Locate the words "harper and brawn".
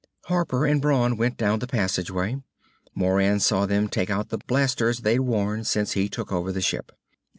0.25-1.15